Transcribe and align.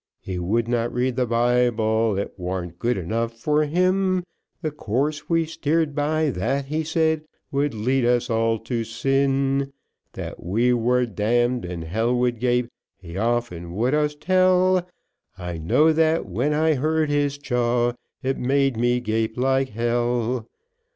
He 0.19 0.39
would 0.39 0.67
not 0.67 0.91
read 0.91 1.15
the 1.15 1.27
Bible, 1.27 2.17
it 2.17 2.33
warn't 2.35 2.79
good 2.79 2.97
enough 2.97 3.37
for 3.37 3.65
him, 3.65 4.23
The 4.63 4.71
course 4.71 5.29
we 5.29 5.45
steered 5.45 5.93
by 5.93 6.31
that 6.31 6.65
he 6.65 6.83
said, 6.83 7.21
would 7.51 7.75
lead 7.75 8.03
us 8.03 8.27
all 8.27 8.57
to 8.61 8.83
sin; 8.83 9.71
That 10.13 10.41
we 10.43 10.73
were 10.73 11.05
damn'd 11.05 11.65
and 11.65 11.83
hell 11.83 12.15
would 12.15 12.39
gape, 12.39 12.67
he 12.97 13.15
often 13.15 13.75
would 13.75 13.93
us 13.93 14.15
tell, 14.15 14.89
I 15.37 15.59
know 15.59 15.93
that 15.93 16.25
when 16.25 16.51
I 16.51 16.73
heard 16.73 17.11
his 17.11 17.37
jaw, 17.37 17.93
it 18.23 18.39
made 18.39 18.77
me 18.77 19.01
gape 19.01 19.37
like 19.37 19.69
hell. 19.69 20.47